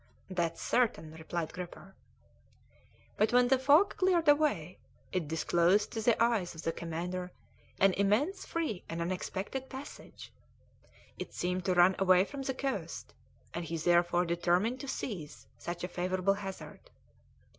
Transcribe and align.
"That's 0.31 0.59
certain!" 0.59 1.11
replied 1.11 1.53
Gripper. 1.53 1.93
But 3.17 3.31
when 3.31 3.49
the 3.49 3.59
fog 3.59 3.97
cleared 3.97 4.27
away 4.27 4.79
it 5.11 5.27
disclosed 5.27 5.91
to 5.91 6.01
the 6.01 6.19
eyes 6.19 6.55
of 6.55 6.63
the 6.63 6.71
commander 6.71 7.31
an 7.79 7.93
immense 7.93 8.43
free 8.43 8.83
and 8.89 8.99
unexpected 8.99 9.69
passage; 9.69 10.33
it 11.19 11.35
seemed 11.35 11.65
to 11.65 11.75
run 11.75 11.95
away 11.99 12.25
from 12.25 12.41
the 12.41 12.55
coast, 12.55 13.13
and 13.53 13.63
he 13.65 13.77
therefore 13.77 14.25
determined 14.25 14.79
to 14.79 14.87
seize 14.87 15.45
such 15.59 15.83
a 15.83 15.87
favourable 15.87 16.33
hazard. 16.33 16.89